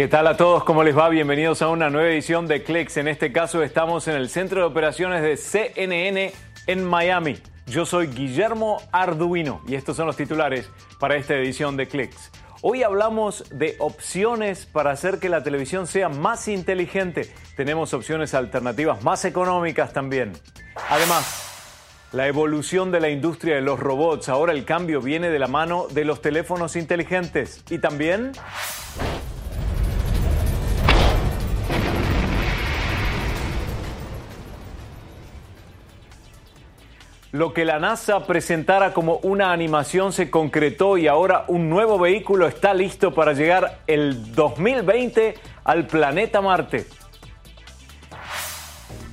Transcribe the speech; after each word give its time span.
¿Qué 0.00 0.08
tal 0.08 0.26
a 0.28 0.36
todos? 0.38 0.64
¿Cómo 0.64 0.82
les 0.82 0.96
va? 0.96 1.10
Bienvenidos 1.10 1.60
a 1.60 1.68
una 1.68 1.90
nueva 1.90 2.08
edición 2.08 2.48
de 2.48 2.62
Clicks. 2.62 2.96
En 2.96 3.06
este 3.06 3.32
caso 3.32 3.62
estamos 3.62 4.08
en 4.08 4.14
el 4.14 4.30
centro 4.30 4.60
de 4.60 4.66
operaciones 4.66 5.20
de 5.20 5.36
CNN 5.36 6.32
en 6.66 6.84
Miami. 6.84 7.36
Yo 7.66 7.84
soy 7.84 8.06
Guillermo 8.06 8.80
Arduino 8.92 9.60
y 9.68 9.74
estos 9.74 9.98
son 9.98 10.06
los 10.06 10.16
titulares 10.16 10.70
para 10.98 11.16
esta 11.16 11.34
edición 11.34 11.76
de 11.76 11.86
Clicks. 11.86 12.30
Hoy 12.62 12.82
hablamos 12.82 13.44
de 13.50 13.76
opciones 13.78 14.64
para 14.64 14.90
hacer 14.90 15.18
que 15.18 15.28
la 15.28 15.42
televisión 15.42 15.86
sea 15.86 16.08
más 16.08 16.48
inteligente. 16.48 17.30
Tenemos 17.54 17.92
opciones 17.92 18.32
alternativas 18.32 19.04
más 19.04 19.26
económicas 19.26 19.92
también. 19.92 20.32
Además, 20.88 22.08
la 22.12 22.26
evolución 22.26 22.90
de 22.90 23.00
la 23.00 23.10
industria 23.10 23.56
de 23.56 23.60
los 23.60 23.78
robots. 23.78 24.30
Ahora 24.30 24.54
el 24.54 24.64
cambio 24.64 25.02
viene 25.02 25.28
de 25.28 25.38
la 25.38 25.46
mano 25.46 25.88
de 25.90 26.06
los 26.06 26.22
teléfonos 26.22 26.74
inteligentes. 26.74 27.62
Y 27.68 27.76
también... 27.80 28.32
Lo 37.32 37.54
que 37.54 37.64
la 37.64 37.78
NASA 37.78 38.26
presentara 38.26 38.92
como 38.92 39.18
una 39.18 39.52
animación 39.52 40.12
se 40.12 40.30
concretó 40.30 40.98
y 40.98 41.06
ahora 41.06 41.44
un 41.46 41.70
nuevo 41.70 41.96
vehículo 41.96 42.48
está 42.48 42.74
listo 42.74 43.14
para 43.14 43.34
llegar 43.34 43.82
el 43.86 44.34
2020 44.34 45.34
al 45.62 45.86
planeta 45.86 46.40
Marte. 46.40 46.86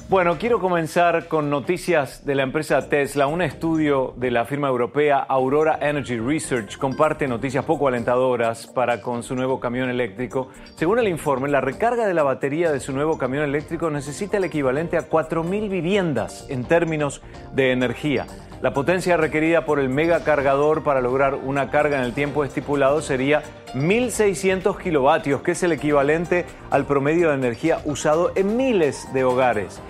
Bueno, 0.09 0.37
quiero 0.39 0.61
comenzar 0.61 1.27
con 1.27 1.49
noticias 1.49 2.25
de 2.25 2.33
la 2.33 2.43
empresa 2.43 2.87
Tesla. 2.87 3.27
Un 3.27 3.41
estudio 3.41 4.13
de 4.15 4.31
la 4.31 4.45
firma 4.45 4.69
europea 4.69 5.17
Aurora 5.17 5.79
Energy 5.81 6.17
Research 6.17 6.77
comparte 6.77 7.27
noticias 7.27 7.65
poco 7.65 7.89
alentadoras 7.89 8.67
para 8.67 9.01
con 9.01 9.21
su 9.21 9.35
nuevo 9.35 9.59
camión 9.59 9.89
eléctrico. 9.89 10.47
Según 10.77 10.99
el 10.99 11.09
informe, 11.09 11.49
la 11.49 11.59
recarga 11.59 12.07
de 12.07 12.13
la 12.13 12.23
batería 12.23 12.71
de 12.71 12.79
su 12.79 12.93
nuevo 12.93 13.17
camión 13.17 13.43
eléctrico 13.43 13.89
necesita 13.89 14.37
el 14.37 14.45
equivalente 14.45 14.95
a 14.95 15.09
4.000 15.09 15.69
viviendas 15.69 16.45
en 16.47 16.63
términos 16.63 17.21
de 17.51 17.73
energía. 17.73 18.27
La 18.61 18.73
potencia 18.73 19.17
requerida 19.17 19.65
por 19.65 19.77
el 19.77 19.89
megacargador 19.89 20.85
para 20.85 21.01
lograr 21.01 21.35
una 21.35 21.69
carga 21.69 21.97
en 21.97 22.05
el 22.05 22.13
tiempo 22.13 22.45
estipulado 22.45 23.01
sería 23.01 23.43
1.600 23.73 24.77
kilovatios, 24.77 25.41
que 25.41 25.51
es 25.51 25.61
el 25.63 25.73
equivalente 25.73 26.45
al 26.71 26.85
promedio 26.85 27.27
de 27.27 27.35
energía 27.35 27.81
usado 27.83 28.31
en 28.35 28.55
miles 28.55 29.05
de 29.13 29.25
hogares. 29.25 29.81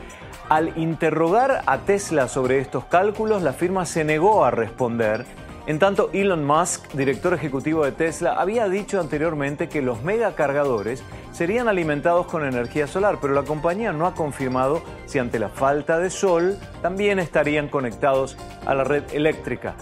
Al 0.49 0.77
interrogar 0.77 1.63
a 1.65 1.79
Tesla 1.79 2.29
sobre 2.29 2.59
estos 2.59 2.85
cálculos, 2.85 3.41
la 3.41 3.51
firma 3.51 3.85
se 3.85 4.05
negó 4.05 4.45
a 4.45 4.51
responder. 4.51 5.25
En 5.65 5.77
tanto, 5.77 6.09
Elon 6.13 6.45
Musk, 6.45 6.93
director 6.93 7.33
ejecutivo 7.33 7.83
de 7.83 7.91
Tesla, 7.91 8.35
había 8.39 8.69
dicho 8.69 9.01
anteriormente 9.01 9.67
que 9.67 9.81
los 9.81 10.03
megacargadores 10.03 11.03
serían 11.33 11.67
alimentados 11.67 12.27
con 12.27 12.45
energía 12.45 12.87
solar, 12.87 13.17
pero 13.21 13.33
la 13.33 13.43
compañía 13.43 13.91
no 13.91 14.07
ha 14.07 14.15
confirmado 14.15 14.81
si 15.05 15.19
ante 15.19 15.37
la 15.37 15.49
falta 15.49 15.99
de 15.99 16.09
sol 16.09 16.57
también 16.81 17.19
estarían 17.19 17.67
conectados 17.67 18.37
a 18.65 18.73
la 18.73 18.85
red 18.85 19.03
eléctrica 19.11 19.75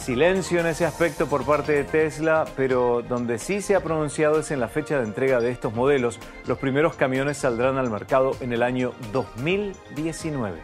silencio 0.00 0.60
en 0.60 0.66
ese 0.66 0.86
aspecto 0.86 1.26
por 1.26 1.44
parte 1.44 1.72
de 1.72 1.84
Tesla, 1.84 2.46
pero 2.56 3.02
donde 3.06 3.38
sí 3.38 3.60
se 3.60 3.74
ha 3.74 3.80
pronunciado 3.80 4.40
es 4.40 4.50
en 4.50 4.58
la 4.58 4.68
fecha 4.68 4.98
de 4.98 5.04
entrega 5.04 5.40
de 5.40 5.50
estos 5.50 5.74
modelos. 5.74 6.18
Los 6.46 6.58
primeros 6.58 6.94
camiones 6.94 7.36
saldrán 7.36 7.76
al 7.76 7.90
mercado 7.90 8.32
en 8.40 8.52
el 8.52 8.62
año 8.62 8.92
2019. 9.12 10.58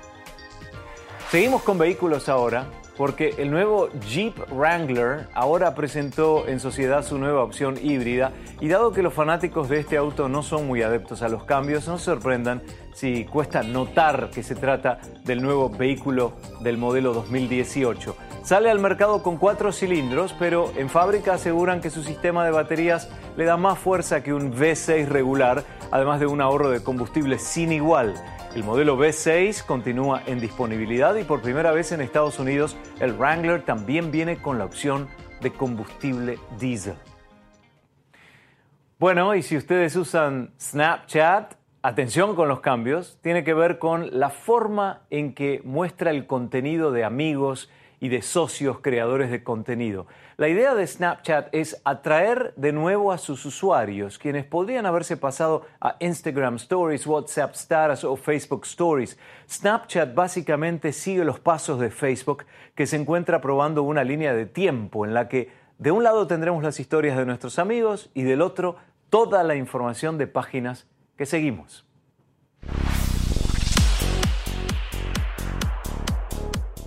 Seguimos 1.31 1.63
con 1.63 1.77
vehículos 1.77 2.29
ahora 2.29 2.67
porque 2.97 3.35
el 3.37 3.51
nuevo 3.51 3.91
Jeep 4.09 4.35
Wrangler 4.51 5.29
ahora 5.35 5.75
presentó 5.75 6.49
en 6.49 6.59
sociedad 6.59 7.05
su 7.05 7.19
nueva 7.19 7.43
opción 7.43 7.77
híbrida 7.81 8.33
y 8.61 8.69
dado 8.69 8.93
que 8.93 9.03
los 9.03 9.13
fanáticos 9.13 9.69
de 9.69 9.81
este 9.81 9.99
auto 9.99 10.31
no 10.31 10.43
son 10.43 10.67
muy 10.67 10.81
adeptos 10.81 11.21
a 11.21 11.29
los 11.29 11.45
cambios, 11.45 11.87
no 11.87 11.99
se 11.99 12.07
sorprendan 12.07 12.63
si 12.95 13.27
cuesta 13.27 13.63
notar 13.63 14.31
que 14.31 14.43
se 14.43 14.55
trata 14.55 14.99
del 15.25 15.43
nuevo 15.43 15.69
vehículo 15.69 16.33
del 16.61 16.79
modelo 16.79 17.13
2018. 17.13 18.17
Sale 18.47 18.71
al 18.71 18.79
mercado 18.79 19.25
con 19.25 19.39
cuatro 19.39 19.73
cilindros, 19.73 20.33
pero 20.33 20.71
en 20.77 20.89
fábrica 20.89 21.35
aseguran 21.35 21.81
que 21.81 21.91
su 21.91 22.05
sistema 22.05 22.45
de 22.45 22.53
baterías 22.53 23.11
le 23.37 23.45
da 23.45 23.57
más 23.57 23.77
fuerza 23.77 24.23
que 24.23 24.33
un 24.33 24.55
V6 24.55 25.09
regular, 25.09 25.65
además 25.91 26.21
de 26.21 26.27
un 26.27 26.41
ahorro 26.41 26.71
de 26.71 26.81
combustible 26.81 27.41
sin 27.41 27.73
igual. 27.73 28.15
El 28.55 28.63
modelo 28.63 28.97
V6 28.97 29.65
continúa 29.65 30.23
en 30.27 30.39
disponibilidad 30.39 31.17
y 31.17 31.25
por 31.25 31.43
primera 31.43 31.73
vez 31.73 31.91
en 31.91 32.01
Estados 32.01 32.39
Unidos 32.39 32.77
el 33.01 33.15
Wrangler 33.15 33.65
también 33.65 34.13
viene 34.13 34.37
con 34.37 34.59
la 34.59 34.65
opción 34.67 35.09
de 35.41 35.53
combustible 35.53 36.39
diésel. 36.57 36.95
Bueno, 39.01 39.35
y 39.35 39.43
si 39.43 39.57
ustedes 39.57 39.97
usan 39.97 40.53
Snapchat, 40.61 41.55
atención 41.83 42.37
con 42.37 42.47
los 42.47 42.61
cambios, 42.61 43.19
tiene 43.23 43.43
que 43.43 43.55
ver 43.55 43.81
con 43.81 44.21
la 44.21 44.31
forma 44.31 45.03
en 45.11 45.35
que 45.35 45.63
muestra 45.65 46.13
el 46.13 46.29
contenido 46.29 46.93
de 46.93 47.03
amigos 47.03 47.71
y 48.01 48.09
de 48.09 48.23
socios 48.23 48.81
creadores 48.81 49.31
de 49.31 49.43
contenido. 49.43 50.07
La 50.37 50.49
idea 50.49 50.75
de 50.75 50.87
Snapchat 50.87 51.49
es 51.53 51.81
atraer 51.85 52.53
de 52.57 52.73
nuevo 52.73 53.13
a 53.13 53.19
sus 53.19 53.45
usuarios, 53.47 54.19
quienes 54.19 54.45
podrían 54.45 54.87
haberse 54.87 55.17
pasado 55.17 55.67
a 55.81 55.97
Instagram 56.01 56.57
Stories, 56.57 57.07
WhatsApp 57.07 57.55
Status 57.55 58.05
o 58.05 58.17
Facebook 58.17 58.65
Stories. 58.65 59.19
Snapchat 59.49 60.15
básicamente 60.15 60.93
sigue 60.93 61.25
los 61.25 61.41
pasos 61.41 61.81
de 61.81 61.91
Facebook, 61.91 62.45
que 62.75 62.87
se 62.87 62.97
encuentra 62.97 63.41
probando 63.41 63.83
una 63.83 64.05
línea 64.05 64.35
de 64.35 64.47
tiempo 64.47 65.07
en 65.07 65.15
la 65.15 65.29
que 65.29 65.51
de 65.79 65.91
un 65.91 66.03
lado 66.03 66.27
tendremos 66.27 66.63
las 66.63 66.81
historias 66.81 67.17
de 67.17 67.27
nuestros 67.27 67.59
amigos 67.59 68.11
y 68.15 68.23
del 68.23 68.43
otro 68.43 68.77
toda 69.11 69.43
la 69.43 69.57
información 69.57 70.19
de 70.19 70.27
páginas 70.27 70.87
que 71.17 71.27
seguimos. 71.27 71.87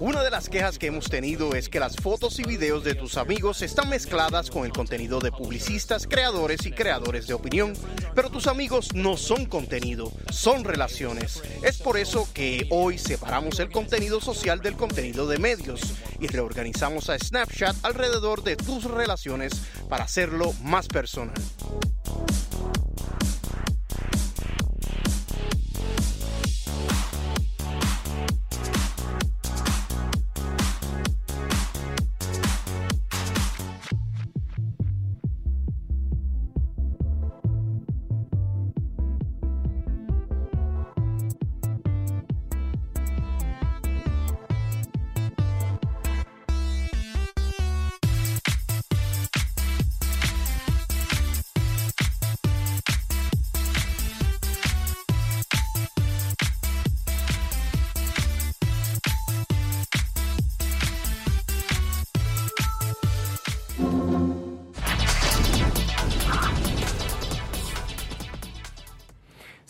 Una 0.02 0.24
de 0.24 0.32
las 0.32 0.48
quejas 0.48 0.80
que 0.80 0.88
hemos 0.88 1.10
tenido 1.10 1.56
es 1.56 1.68
que 1.68 1.82
las 1.82 1.98
fotos 1.98 2.40
y 2.40 2.44
videos 2.44 2.86
de 2.86 2.96
tus 2.96 3.18
amigos 3.18 3.62
están 3.62 3.90
mezcladas 3.90 4.50
con 4.50 4.64
el 4.64 4.72
contenido 4.72 5.20
de 5.20 5.30
publicistas, 5.30 6.08
creadores 6.08 6.66
y 6.66 6.72
creadores 6.72 7.28
de 7.28 7.34
opinión. 7.34 7.74
Pero 8.16 8.30
tus 8.30 8.48
amigos 8.48 8.96
no 8.96 9.18
son 9.18 9.46
contenido, 9.46 10.14
son 10.32 10.64
relaciones. 10.64 11.44
Es 11.64 11.80
por 11.80 11.98
eso 11.98 12.30
que 12.34 12.66
hoy 12.70 12.98
separamos 12.98 13.60
el 13.60 13.72
contenido 13.72 14.22
social 14.22 14.62
del 14.62 14.78
contenido 14.78 15.28
de 15.28 15.38
medios 15.38 15.82
y 16.18 16.28
reorganizamos 16.28 17.10
a 17.10 17.20
Snapchat 17.20 17.76
alrededor 17.84 18.42
de 18.44 18.56
tus 18.56 18.86
relaciones 18.86 19.52
para 19.90 20.06
hacerlo 20.06 20.54
más 20.64 20.88
personal. 20.88 21.36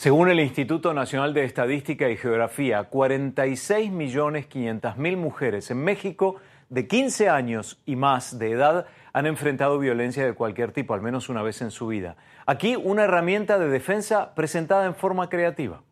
Según 0.10 0.32
el 0.32 0.40
Instituto 0.40 0.92
Nacional 0.92 1.36
de 1.36 1.44
Estadística 1.44 2.10
y 2.10 2.18
Geografía, 2.18 2.90
46.500.000 2.90 5.18
mujeres 5.18 5.70
en 5.70 5.84
México 5.84 6.38
de 6.68 6.88
15 6.88 7.30
años 7.30 7.80
y 7.86 7.96
más 7.96 8.40
de 8.40 8.50
edad 8.50 8.88
han 9.14 9.28
enfrentado 9.28 9.78
violencia 9.78 10.26
de 10.26 10.34
cualquier 10.34 10.72
tipo, 10.72 10.96
al 10.96 11.04
menos 11.04 11.30
una 11.30 11.44
vez 11.44 11.62
en 11.62 11.70
su 11.70 11.86
vida. 11.86 12.16
Aquí 12.48 12.76
una 12.76 13.04
herramienta 13.04 13.60
de 13.60 13.70
defensa 13.70 14.34
presentada 14.34 14.88
en 14.88 14.96
forma 14.96 15.30
creativa. 15.30 15.84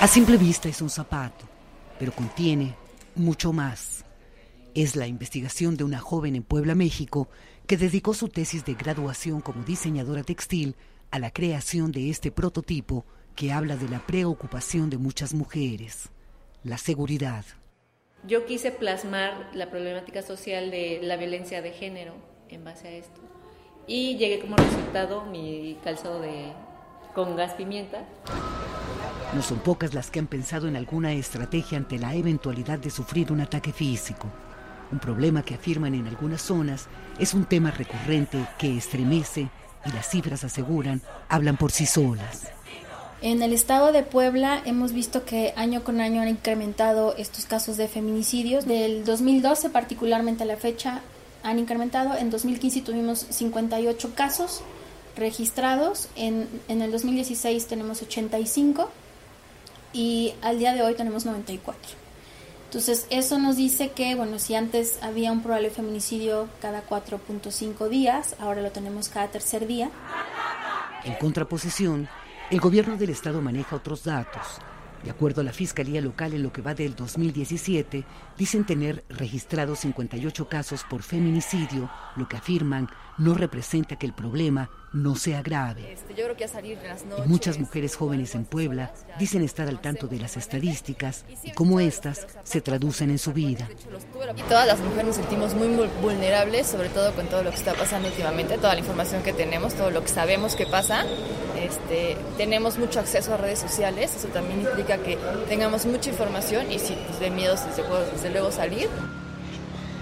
A 0.00 0.08
simple 0.08 0.36
vista 0.36 0.68
es 0.68 0.82
un 0.82 0.90
zapato, 0.90 1.44
pero 2.00 2.10
contiene 2.10 2.74
mucho 3.14 3.52
más. 3.52 4.04
Es 4.74 4.96
la 4.96 5.06
investigación 5.06 5.76
de 5.76 5.84
una 5.84 6.00
joven 6.00 6.34
en 6.34 6.42
Puebla, 6.42 6.74
México, 6.74 7.28
que 7.68 7.76
dedicó 7.76 8.14
su 8.14 8.28
tesis 8.28 8.64
de 8.64 8.74
graduación 8.74 9.42
como 9.42 9.62
diseñadora 9.62 10.24
textil 10.24 10.74
a 11.12 11.18
la 11.18 11.30
creación 11.30 11.92
de 11.92 12.10
este 12.10 12.32
prototipo 12.32 13.04
que 13.36 13.52
habla 13.52 13.76
de 13.76 13.88
la 13.88 14.04
preocupación 14.06 14.88
de 14.88 14.96
muchas 14.96 15.34
mujeres, 15.34 16.08
la 16.64 16.78
seguridad. 16.78 17.44
Yo 18.26 18.46
quise 18.46 18.72
plasmar 18.72 19.50
la 19.52 19.70
problemática 19.70 20.22
social 20.22 20.70
de 20.70 21.00
la 21.02 21.16
violencia 21.16 21.60
de 21.60 21.72
género 21.72 22.14
en 22.48 22.64
base 22.64 22.88
a 22.88 22.90
esto. 22.92 23.20
y 23.86 24.16
llegué 24.16 24.38
como 24.38 24.56
resultado 24.56 25.24
mi 25.26 25.76
calzado 25.82 26.20
de, 26.20 26.52
con 27.14 27.36
gas 27.36 27.54
pimienta. 27.54 28.06
No 29.34 29.42
son 29.42 29.58
pocas 29.58 29.92
las 29.92 30.10
que 30.10 30.20
han 30.20 30.28
pensado 30.28 30.68
en 30.68 30.76
alguna 30.76 31.12
estrategia 31.12 31.78
ante 31.78 31.98
la 31.98 32.14
eventualidad 32.14 32.78
de 32.78 32.90
sufrir 32.90 33.32
un 33.32 33.40
ataque 33.40 33.72
físico. 33.72 34.28
Un 34.92 34.98
problema 34.98 35.42
que 35.42 35.54
afirman 35.54 35.94
en 35.94 36.06
algunas 36.06 36.42
zonas 36.42 36.86
es 37.18 37.34
un 37.34 37.44
tema 37.44 37.70
recurrente 37.70 38.38
que 38.58 38.76
estremece 38.76 39.50
y 39.84 39.92
las 39.92 40.08
cifras 40.08 40.44
aseguran 40.44 41.02
hablan 41.28 41.56
por 41.56 41.72
sí 41.72 41.86
solas. 41.86 42.48
En 43.20 43.40
el 43.40 43.52
estado 43.52 43.92
de 43.92 44.02
Puebla 44.02 44.60
hemos 44.64 44.92
visto 44.92 45.24
que 45.24 45.54
año 45.56 45.84
con 45.84 46.00
año 46.00 46.20
han 46.22 46.28
incrementado 46.28 47.14
estos 47.16 47.46
casos 47.46 47.76
de 47.76 47.86
feminicidios. 47.86 48.66
Del 48.66 49.04
2012 49.04 49.70
particularmente 49.70 50.42
a 50.42 50.46
la 50.46 50.56
fecha 50.56 51.02
han 51.44 51.60
incrementado. 51.60 52.16
En 52.16 52.30
2015 52.30 52.82
tuvimos 52.82 53.26
58 53.30 54.14
casos 54.16 54.62
registrados. 55.16 56.08
En, 56.16 56.48
en 56.66 56.82
el 56.82 56.90
2016 56.90 57.66
tenemos 57.66 58.02
85 58.02 58.90
y 59.92 60.34
al 60.42 60.58
día 60.58 60.74
de 60.74 60.82
hoy 60.82 60.94
tenemos 60.94 61.24
94. 61.24 62.01
Entonces, 62.72 63.06
eso 63.10 63.38
nos 63.38 63.56
dice 63.56 63.90
que, 63.90 64.14
bueno, 64.14 64.38
si 64.38 64.54
antes 64.54 64.98
había 65.02 65.30
un 65.30 65.42
probable 65.42 65.68
feminicidio 65.68 66.48
cada 66.58 66.82
4.5 66.88 67.90
días, 67.90 68.34
ahora 68.40 68.62
lo 68.62 68.70
tenemos 68.70 69.10
cada 69.10 69.28
tercer 69.28 69.66
día. 69.66 69.90
En 71.04 71.12
contraposición, 71.16 72.08
el 72.50 72.60
gobierno 72.60 72.96
del 72.96 73.10
estado 73.10 73.42
maneja 73.42 73.76
otros 73.76 74.04
datos. 74.04 74.58
De 75.04 75.10
acuerdo 75.10 75.42
a 75.42 75.44
la 75.44 75.52
Fiscalía 75.52 76.00
Local, 76.00 76.32
en 76.32 76.42
lo 76.42 76.50
que 76.50 76.62
va 76.62 76.72
del 76.72 76.94
2017, 76.94 78.06
dicen 78.38 78.64
tener 78.64 79.04
registrados 79.10 79.80
58 79.80 80.48
casos 80.48 80.82
por 80.88 81.02
feminicidio, 81.02 81.90
lo 82.16 82.26
que 82.26 82.38
afirman 82.38 82.88
no 83.22 83.34
representa 83.34 83.96
que 83.96 84.06
el 84.06 84.12
problema 84.12 84.68
no 84.92 85.14
sea 85.14 85.42
grave. 85.42 85.92
Este, 85.92 86.14
y 87.24 87.28
muchas 87.28 87.58
mujeres 87.58 87.94
jóvenes 87.94 88.34
en 88.34 88.44
Puebla 88.44 88.92
dicen 89.18 89.42
estar 89.42 89.68
al 89.68 89.80
tanto 89.80 90.08
de 90.08 90.18
las 90.18 90.36
estadísticas 90.36 91.24
y 91.44 91.52
cómo 91.52 91.78
estas 91.78 92.26
se 92.42 92.60
traducen 92.60 93.10
en 93.10 93.18
su 93.18 93.32
vida. 93.32 93.68
Y 94.36 94.42
todas 94.42 94.66
las 94.66 94.80
mujeres 94.80 95.06
nos 95.06 95.16
sentimos 95.16 95.54
muy 95.54 95.68
vulnerables, 96.02 96.66
sobre 96.66 96.88
todo 96.88 97.14
con 97.14 97.26
todo 97.28 97.44
lo 97.44 97.50
que 97.50 97.56
está 97.56 97.74
pasando 97.74 98.08
últimamente, 98.08 98.56
toda 98.56 98.74
la 98.74 98.80
información 98.80 99.22
que 99.22 99.32
tenemos, 99.32 99.74
todo 99.74 99.90
lo 99.90 100.02
que 100.02 100.08
sabemos 100.08 100.56
que 100.56 100.66
pasa. 100.66 101.04
Este, 101.56 102.16
tenemos 102.36 102.76
mucho 102.76 102.98
acceso 102.98 103.34
a 103.34 103.36
redes 103.36 103.60
sociales, 103.60 104.16
eso 104.16 104.28
también 104.28 104.62
implica 104.62 104.98
que 104.98 105.16
tengamos 105.48 105.86
mucha 105.86 106.10
información 106.10 106.72
y 106.72 106.80
si 106.80 106.94
pues, 106.94 107.20
de 107.20 107.30
miedo 107.30 107.54
desde, 107.54 107.84
desde 108.12 108.30
luego 108.30 108.50
salir. 108.50 108.88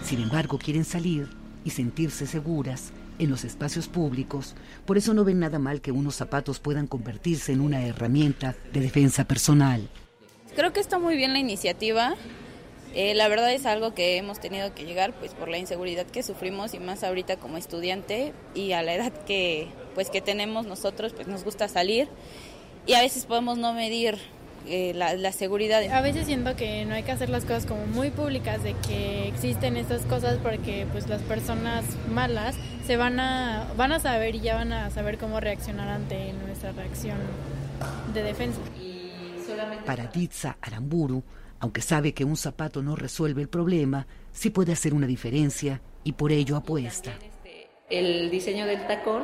Sin 0.05 0.23
embargo, 0.23 0.59
quieren 0.59 0.87
salir 0.87 1.29
y 1.65 1.71
sentirse 1.71 2.27
seguras 2.27 2.93
en 3.21 3.31
los 3.31 3.45
espacios 3.45 3.87
públicos, 3.87 4.55
por 4.87 4.99
eso 4.99 5.15
no 5.15 5.25
ven 5.25 5.39
nada 5.39 5.59
mal 5.59 5.81
que 5.81 5.93
unos 5.93 6.17
zapatos 6.17 6.59
puedan 6.59 6.87
convertirse 6.87 7.53
en 7.53 7.61
una 7.61 7.85
herramienta 7.87 8.57
de 8.73 8.81
defensa 8.81 9.25
personal. 9.25 9.89
Creo 10.57 10.73
que 10.73 10.81
está 10.81 10.99
muy 10.99 11.17
bien 11.17 11.33
la 11.33 11.39
iniciativa. 11.39 12.17
Eh, 12.95 13.15
la 13.15 13.29
verdad 13.29 13.53
es 13.53 13.67
algo 13.67 13.95
que 13.95 14.17
hemos 14.17 14.41
tenido 14.41 14.75
que 14.75 14.85
llegar 14.85 15.13
pues 15.13 15.33
por 15.35 15.49
la 15.49 15.59
inseguridad 15.59 16.07
que 16.07 16.25
sufrimos 16.25 16.75
y 16.75 16.81
más 16.81 17.05
ahorita 17.05 17.37
como 17.37 17.57
estudiante 17.57 18.33
y 18.53 18.73
a 18.73 18.83
la 18.83 18.95
edad 18.95 19.13
que 19.27 19.69
pues 19.95 20.11
que 20.11 20.21
tenemos 20.21 20.67
nosotros 20.67 21.13
pues 21.13 21.29
nos 21.29 21.45
gusta 21.45 21.69
salir 21.69 22.09
y 22.87 22.95
a 22.95 23.01
veces 23.01 23.27
podemos 23.27 23.59
no 23.59 23.73
medir 23.75 24.19
eh, 24.67 24.93
la, 24.95 25.33
seguridad. 25.33 25.83
A 25.91 26.01
veces 26.01 26.27
siento 26.27 26.55
que 26.55 26.85
no 26.85 26.95
hay 26.95 27.03
que 27.03 27.13
hacer 27.13 27.31
las 27.31 27.45
cosas 27.45 27.65
como 27.65 27.87
muy 27.87 28.11
públicas 28.11 28.63
de 28.63 28.75
que 28.87 29.29
existen 29.29 29.77
estas 29.77 30.03
cosas 30.03 30.39
porque 30.43 30.87
pues 30.93 31.09
las 31.09 31.23
personas 31.23 31.85
malas 32.13 32.57
se 32.91 32.97
van 32.97 33.21
a 33.21 33.73
van 33.77 33.93
a 33.93 34.01
saber 34.01 34.35
y 34.35 34.41
ya 34.41 34.57
van 34.57 34.73
a 34.73 34.91
saber 34.91 35.17
cómo 35.17 35.39
reaccionar 35.39 35.89
ante 35.89 36.33
nuestra 36.33 36.73
reacción 36.73 37.19
de 38.13 38.25
defensa. 38.25 38.59
Para 39.87 40.09
Ditsa 40.09 40.57
Aramburu, 40.61 41.23
aunque 41.61 41.83
sabe 41.83 42.13
que 42.13 42.25
un 42.25 42.37
zapato 42.37 42.83
no 42.83 42.97
resuelve 42.97 43.43
el 43.43 43.49
problema, 43.49 44.09
sí 44.33 44.51
puede 44.51 44.73
hacer 44.73 44.93
una 44.93 45.07
diferencia 45.07 45.81
y 46.03 46.15
por 46.15 46.33
ello 46.33 46.57
apuesta. 46.57 47.13
El 47.89 48.29
diseño 48.29 48.67
del 48.67 48.85
tacón 48.89 49.23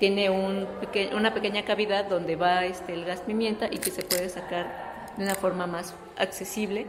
tiene 0.00 0.30
un 0.30 0.66
una 1.14 1.34
pequeña 1.34 1.66
cavidad 1.66 2.08
donde 2.08 2.36
va 2.36 2.64
este, 2.64 2.94
el 2.94 3.04
gas 3.04 3.20
pimienta 3.20 3.66
y 3.70 3.80
que 3.80 3.90
se 3.90 4.02
puede 4.02 4.30
sacar 4.30 5.12
de 5.18 5.24
una 5.24 5.34
forma 5.34 5.66
más 5.66 5.94
accesible. 6.16 6.86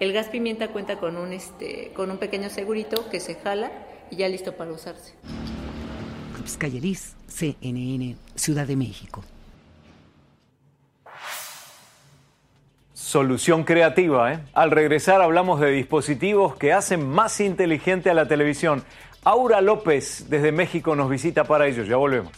El 0.00 0.12
gas 0.12 0.26
pimienta 0.28 0.68
cuenta 0.68 0.98
con 0.98 1.16
un, 1.16 1.32
este, 1.32 1.92
con 1.94 2.10
un 2.10 2.18
pequeño 2.18 2.50
segurito 2.50 3.08
que 3.08 3.20
se 3.20 3.36
jala 3.36 3.70
y 4.10 4.16
ya 4.16 4.28
listo 4.28 4.52
para 4.56 4.72
usarse. 4.72 5.14
CNN, 7.28 8.16
Ciudad 8.34 8.66
de 8.66 8.76
México. 8.76 9.22
Solución 12.92 13.64
creativa, 13.64 14.32
¿eh? 14.32 14.40
Al 14.52 14.70
regresar 14.70 15.20
hablamos 15.20 15.60
de 15.60 15.70
dispositivos 15.70 16.56
que 16.56 16.72
hacen 16.72 17.08
más 17.08 17.40
inteligente 17.40 18.10
a 18.10 18.14
la 18.14 18.28
televisión. 18.28 18.84
Aura 19.24 19.60
López 19.60 20.26
desde 20.28 20.52
México 20.52 20.94
nos 20.94 21.10
visita 21.10 21.44
para 21.44 21.66
ello. 21.66 21.82
Ya 21.84 21.96
volvemos. 21.96 22.32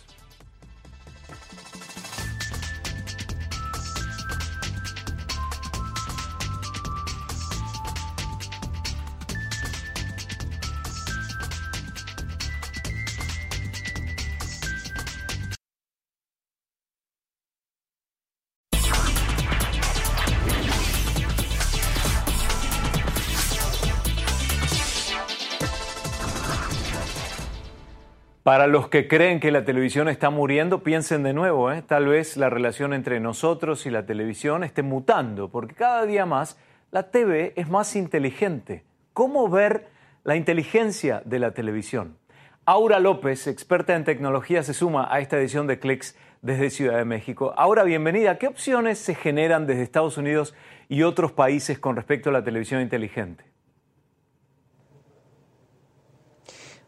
Para 28.42 28.66
los 28.66 28.88
que 28.88 29.06
creen 29.06 29.38
que 29.38 29.52
la 29.52 29.64
televisión 29.64 30.08
está 30.08 30.28
muriendo, 30.28 30.82
piensen 30.82 31.22
de 31.22 31.32
nuevo, 31.32 31.70
¿eh? 31.70 31.80
tal 31.80 32.08
vez 32.08 32.36
la 32.36 32.50
relación 32.50 32.92
entre 32.92 33.20
nosotros 33.20 33.86
y 33.86 33.90
la 33.90 34.04
televisión 34.04 34.64
esté 34.64 34.82
mutando, 34.82 35.48
porque 35.48 35.76
cada 35.76 36.06
día 36.06 36.26
más 36.26 36.58
la 36.90 37.12
TV 37.12 37.52
es 37.54 37.70
más 37.70 37.94
inteligente. 37.94 38.82
¿Cómo 39.12 39.48
ver 39.48 39.86
la 40.24 40.34
inteligencia 40.34 41.22
de 41.24 41.38
la 41.38 41.52
televisión? 41.52 42.16
Aura 42.64 42.98
López, 42.98 43.46
experta 43.46 43.94
en 43.94 44.02
tecnología, 44.02 44.64
se 44.64 44.74
suma 44.74 45.06
a 45.08 45.20
esta 45.20 45.38
edición 45.38 45.68
de 45.68 45.78
Clicks 45.78 46.18
desde 46.40 46.70
Ciudad 46.70 46.98
de 46.98 47.04
México. 47.04 47.54
Aura, 47.56 47.84
bienvenida. 47.84 48.38
¿Qué 48.38 48.48
opciones 48.48 48.98
se 48.98 49.14
generan 49.14 49.68
desde 49.68 49.84
Estados 49.84 50.18
Unidos 50.18 50.52
y 50.88 51.04
otros 51.04 51.30
países 51.30 51.78
con 51.78 51.94
respecto 51.94 52.30
a 52.30 52.32
la 52.32 52.42
televisión 52.42 52.80
inteligente? 52.80 53.51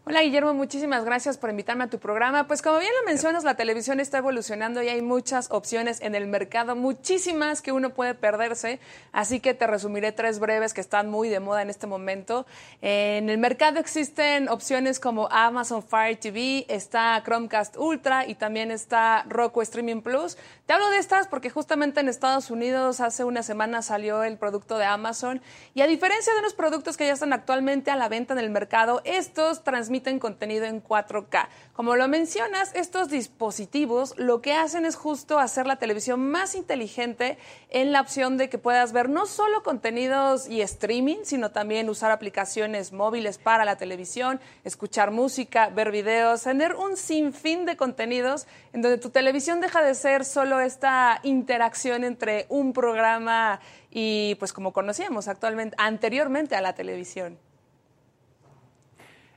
Hola 0.06 0.20
Guillermo, 0.20 0.52
muchísimas 0.52 1.02
gracias 1.06 1.38
por 1.38 1.48
invitarme 1.48 1.84
a 1.84 1.86
tu 1.86 1.98
programa. 1.98 2.46
Pues 2.46 2.60
como 2.60 2.78
bien 2.78 2.92
lo 3.00 3.06
mencionas, 3.06 3.42
la 3.42 3.54
televisión 3.54 4.00
está 4.00 4.18
evolucionando 4.18 4.82
y 4.82 4.88
hay 4.88 5.00
muchas 5.00 5.50
opciones 5.50 6.02
en 6.02 6.14
el 6.14 6.26
mercado, 6.26 6.76
muchísimas 6.76 7.62
que 7.62 7.72
uno 7.72 7.88
puede 7.94 8.12
perderse, 8.12 8.80
así 9.12 9.40
que 9.40 9.54
te 9.54 9.66
resumiré 9.66 10.12
tres 10.12 10.40
breves 10.40 10.74
que 10.74 10.82
están 10.82 11.10
muy 11.10 11.30
de 11.30 11.40
moda 11.40 11.62
en 11.62 11.70
este 11.70 11.86
momento. 11.86 12.44
En 12.82 13.30
el 13.30 13.38
mercado 13.38 13.80
existen 13.80 14.50
opciones 14.50 15.00
como 15.00 15.26
Amazon 15.30 15.82
Fire 15.82 16.18
TV, 16.18 16.66
está 16.68 17.22
Chromecast 17.24 17.78
Ultra 17.78 18.26
y 18.26 18.34
también 18.34 18.70
está 18.70 19.24
Roku 19.26 19.62
Streaming 19.62 20.02
Plus. 20.02 20.36
Te 20.66 20.74
hablo 20.74 20.90
de 20.90 20.98
estas 20.98 21.28
porque 21.28 21.48
justamente 21.48 22.00
en 22.00 22.10
Estados 22.10 22.50
Unidos 22.50 23.00
hace 23.00 23.24
una 23.24 23.42
semana 23.42 23.80
salió 23.80 24.22
el 24.22 24.36
producto 24.36 24.76
de 24.76 24.84
Amazon 24.84 25.40
y 25.72 25.80
a 25.80 25.86
diferencia 25.86 26.34
de 26.34 26.42
los 26.42 26.52
productos 26.52 26.98
que 26.98 27.06
ya 27.06 27.14
están 27.14 27.32
actualmente 27.32 27.90
a 27.90 27.96
la 27.96 28.10
venta 28.10 28.34
en 28.34 28.38
el 28.38 28.50
mercado, 28.50 29.00
estos 29.06 29.64
transmiten 29.64 29.93
transmiten 29.94 30.18
contenido 30.18 30.64
en 30.64 30.82
4K. 30.82 31.46
Como 31.72 31.94
lo 31.94 32.08
mencionas, 32.08 32.74
estos 32.74 33.10
dispositivos 33.10 34.14
lo 34.16 34.40
que 34.40 34.52
hacen 34.52 34.84
es 34.86 34.96
justo 34.96 35.38
hacer 35.38 35.66
la 35.66 35.76
televisión 35.76 36.30
más 36.30 36.56
inteligente 36.56 37.38
en 37.70 37.92
la 37.92 38.00
opción 38.00 38.36
de 38.36 38.48
que 38.48 38.58
puedas 38.58 38.92
ver 38.92 39.08
no 39.08 39.26
solo 39.26 39.62
contenidos 39.62 40.48
y 40.48 40.62
streaming, 40.62 41.18
sino 41.22 41.52
también 41.52 41.88
usar 41.88 42.10
aplicaciones 42.10 42.92
móviles 42.92 43.38
para 43.38 43.64
la 43.64 43.76
televisión, 43.76 44.40
escuchar 44.64 45.12
música, 45.12 45.68
ver 45.68 45.92
videos, 45.92 46.42
tener 46.42 46.74
un 46.74 46.96
sinfín 46.96 47.64
de 47.64 47.76
contenidos 47.76 48.48
en 48.72 48.82
donde 48.82 48.98
tu 48.98 49.10
televisión 49.10 49.60
deja 49.60 49.82
de 49.82 49.94
ser 49.94 50.24
solo 50.24 50.58
esta 50.58 51.20
interacción 51.22 52.02
entre 52.02 52.46
un 52.48 52.72
programa 52.72 53.60
y 53.90 54.34
pues 54.40 54.52
como 54.52 54.72
conocíamos 54.72 55.28
actualmente 55.28 55.76
anteriormente 55.78 56.56
a 56.56 56.60
la 56.60 56.74
televisión. 56.74 57.38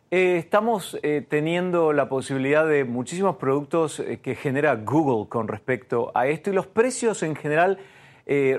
Eh, 0.09 0.37
estamos 0.37 0.97
eh, 1.03 1.25
teniendo 1.27 1.91
la 1.91 2.07
posibilidad 2.07 2.65
de 2.65 2.85
muchísimos 2.85 3.35
productos 3.35 3.99
eh, 3.99 4.21
que 4.23 4.35
genera 4.35 4.75
Google 4.75 5.27
con 5.27 5.49
respecto 5.49 6.13
a 6.15 6.27
esto 6.27 6.49
y 6.49 6.53
los 6.53 6.65
precios 6.65 7.23
en 7.23 7.35
general 7.35 7.77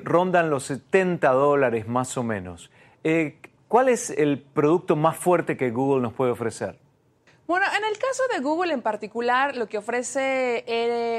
rondan 0.02 0.48
los 0.48 0.64
70 0.64 1.30
dólares 1.30 1.86
más 1.86 2.16
o 2.16 2.22
menos. 2.22 2.70
¿Cuál 3.68 3.90
es 3.90 4.08
el 4.08 4.38
producto 4.40 4.96
más 4.96 5.18
fuerte 5.18 5.58
que 5.58 5.70
Google 5.70 6.00
nos 6.00 6.14
puede 6.14 6.30
ofrecer? 6.30 6.78
Bueno, 7.46 7.66
en 7.76 7.84
el 7.84 7.98
caso 7.98 8.22
de 8.32 8.40
Google 8.40 8.72
en 8.72 8.80
particular, 8.80 9.54
lo 9.58 9.68
que 9.68 9.76
ofrece 9.76 10.64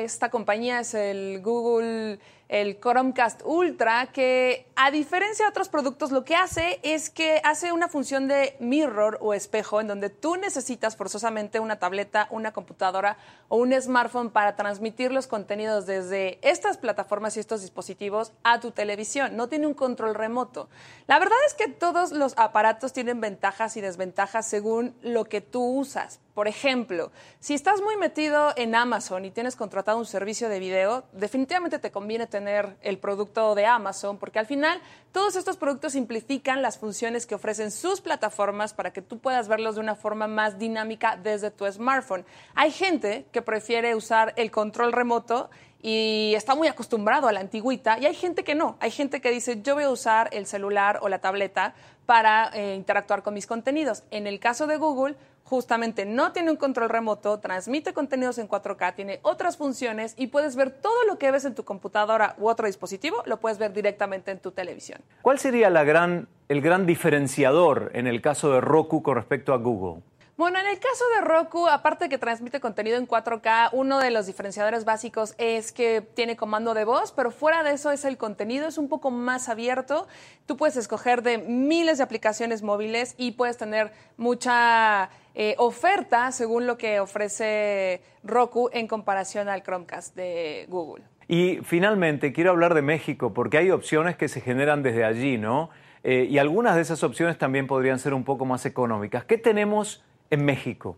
esta 0.03 0.31
compañía 0.31 0.79
es 0.79 0.95
el 0.95 1.41
Google 1.43 2.17
el 2.49 2.79
Chromecast 2.79 3.41
Ultra, 3.45 4.07
que 4.07 4.65
a 4.75 4.89
diferencia 4.89 5.45
de 5.45 5.49
otros 5.49 5.69
productos, 5.69 6.11
lo 6.11 6.25
que 6.25 6.35
hace 6.35 6.79
es 6.81 7.11
que 7.11 7.39
hace 7.43 7.71
una 7.71 7.87
función 7.87 8.27
de 8.27 8.57
mirror 8.59 9.19
o 9.21 9.35
espejo 9.35 9.79
en 9.79 9.87
donde 9.87 10.09
tú 10.09 10.35
necesitas 10.35 10.97
forzosamente 10.97 11.59
una 11.59 11.77
tableta, 11.77 12.27
una 12.31 12.51
computadora 12.51 13.17
o 13.49 13.57
un 13.57 13.79
smartphone 13.79 14.31
para 14.31 14.55
transmitir 14.55 15.11
los 15.11 15.27
contenidos 15.27 15.85
desde 15.85 16.39
estas 16.41 16.77
plataformas 16.77 17.37
y 17.37 17.39
estos 17.39 17.61
dispositivos 17.61 18.33
a 18.43 18.59
tu 18.59 18.71
televisión. 18.71 19.37
No 19.37 19.47
tiene 19.47 19.67
un 19.67 19.75
control 19.75 20.15
remoto. 20.15 20.69
La 21.05 21.19
verdad 21.19 21.37
es 21.45 21.53
que 21.53 21.67
todos 21.67 22.11
los 22.11 22.33
aparatos 22.35 22.93
tienen 22.93 23.21
ventajas 23.21 23.77
y 23.77 23.81
desventajas 23.81 24.47
según 24.47 24.95
lo 25.03 25.25
que 25.25 25.41
tú 25.41 25.63
usas. 25.63 26.19
Por 26.39 26.47
ejemplo, 26.47 27.11
si 27.41 27.53
estás 27.53 27.81
muy 27.81 27.97
metido 27.97 28.53
en 28.55 28.73
Amazon 28.73 29.25
y 29.25 29.29
tienes 29.29 29.57
contratado 29.57 29.97
un 29.97 30.05
servicio 30.05 30.47
de 30.47 30.59
video, 30.59 31.03
definitivamente 31.11 31.79
te 31.79 31.91
conviene 31.91 32.27
tener 32.27 32.77
el 32.79 32.97
producto 32.97 33.55
de 33.55 33.65
Amazon 33.65 34.17
porque 34.17 34.39
al 34.39 34.45
final 34.45 34.79
todos 35.11 35.35
estos 35.35 35.57
productos 35.57 35.91
simplifican 35.91 36.61
las 36.61 36.77
funciones 36.77 37.25
que 37.25 37.35
ofrecen 37.35 37.71
sus 37.71 37.99
plataformas 37.99 38.73
para 38.73 38.93
que 38.93 39.01
tú 39.01 39.19
puedas 39.19 39.49
verlos 39.49 39.75
de 39.75 39.81
una 39.81 39.95
forma 39.95 40.27
más 40.27 40.57
dinámica 40.57 41.19
desde 41.21 41.51
tu 41.51 41.69
smartphone. 41.69 42.23
Hay 42.55 42.71
gente 42.71 43.25
que 43.33 43.41
prefiere 43.41 43.93
usar 43.93 44.33
el 44.37 44.49
control 44.49 44.93
remoto 44.93 45.49
y 45.81 46.33
está 46.35 46.55
muy 46.55 46.69
acostumbrado 46.69 47.27
a 47.27 47.33
la 47.33 47.41
antigüita 47.41 47.99
y 47.99 48.05
hay 48.05 48.15
gente 48.15 48.45
que 48.45 48.55
no, 48.55 48.77
hay 48.79 48.91
gente 48.91 49.19
que 49.19 49.29
dice 49.31 49.61
yo 49.61 49.75
voy 49.75 49.83
a 49.83 49.89
usar 49.89 50.29
el 50.31 50.45
celular 50.45 50.99
o 51.01 51.09
la 51.09 51.19
tableta 51.19 51.73
para 52.05 52.49
eh, 52.53 52.75
interactuar 52.75 53.23
con 53.23 53.35
mis 53.35 53.45
contenidos. 53.45 54.03
En 54.09 54.25
el 54.25 54.39
caso 54.39 54.65
de 54.65 54.77
Google, 54.77 55.15
justamente 55.49 56.05
no 56.05 56.31
tiene 56.31 56.51
un 56.51 56.57
control 56.57 56.89
remoto, 56.89 57.39
transmite 57.39 57.91
contenidos 57.91 58.37
en 58.37 58.47
4K, 58.47 58.93
tiene 58.93 59.19
otras 59.23 59.57
funciones 59.57 60.13
y 60.15 60.27
puedes 60.27 60.55
ver 60.55 60.69
todo 60.69 61.03
lo 61.05 61.17
que 61.17 61.31
ves 61.31 61.43
en 61.43 61.55
tu 61.55 61.65
computadora 61.65 62.35
u 62.37 62.47
otro 62.47 62.67
dispositivo, 62.67 63.23
lo 63.25 63.39
puedes 63.39 63.57
ver 63.57 63.73
directamente 63.73 64.29
en 64.29 64.37
tu 64.37 64.51
televisión. 64.51 65.01
¿Cuál 65.23 65.39
sería 65.39 65.71
la 65.71 65.83
gran, 65.83 66.27
el 66.49 66.61
gran 66.61 66.85
diferenciador 66.85 67.89
en 67.95 68.05
el 68.05 68.21
caso 68.21 68.51
de 68.51 68.61
Roku 68.61 69.01
con 69.01 69.15
respecto 69.15 69.51
a 69.51 69.57
Google? 69.57 70.03
Bueno, 70.39 70.57
en 70.57 70.67
el 70.67 70.79
caso 70.79 71.03
de 71.15 71.21
Roku, 71.21 71.67
aparte 71.67 72.05
de 72.05 72.09
que 72.09 72.17
transmite 72.17 72.61
contenido 72.61 72.97
en 72.97 73.05
4K, 73.05 73.71
uno 73.73 73.99
de 73.99 74.09
los 74.09 74.25
diferenciadores 74.25 74.85
básicos 74.85 75.35
es 75.37 75.73
que 75.73 75.99
tiene 75.99 76.37
comando 76.37 76.73
de 76.73 76.85
voz, 76.85 77.11
pero 77.11 77.29
fuera 77.29 77.61
de 77.63 77.73
eso 77.73 77.91
es 77.91 78.05
el 78.05 78.17
contenido, 78.17 78.65
es 78.65 78.77
un 78.77 78.87
poco 78.87 79.11
más 79.11 79.49
abierto. 79.49 80.07
Tú 80.45 80.55
puedes 80.55 80.77
escoger 80.77 81.23
de 81.23 81.39
miles 81.39 81.97
de 81.97 82.05
aplicaciones 82.05 82.63
móviles 82.63 83.15
y 83.17 83.31
puedes 83.31 83.57
tener 83.57 83.91
mucha 84.15 85.09
eh, 85.41 85.55
oferta 85.57 86.33
según 86.33 86.67
lo 86.67 86.77
que 86.77 86.99
ofrece 86.99 88.01
Roku 88.25 88.69
en 88.73 88.87
comparación 88.87 89.47
al 89.47 89.63
Chromecast 89.63 90.13
de 90.13 90.65
Google. 90.67 91.05
Y 91.29 91.59
finalmente 91.63 92.33
quiero 92.33 92.49
hablar 92.49 92.73
de 92.73 92.81
México 92.81 93.33
porque 93.33 93.57
hay 93.57 93.71
opciones 93.71 94.17
que 94.17 94.27
se 94.27 94.41
generan 94.41 94.83
desde 94.83 95.05
allí, 95.05 95.37
¿no? 95.37 95.69
Eh, 96.03 96.27
y 96.29 96.39
algunas 96.39 96.75
de 96.75 96.81
esas 96.81 97.03
opciones 97.03 97.37
también 97.37 97.67
podrían 97.67 97.99
ser 97.99 98.13
un 98.13 98.25
poco 98.25 98.43
más 98.43 98.65
económicas. 98.65 99.23
¿Qué 99.23 99.37
tenemos 99.37 100.03
en 100.29 100.43
México? 100.43 100.97